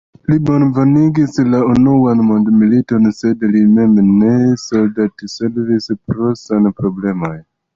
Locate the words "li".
0.31-0.35, 3.53-3.63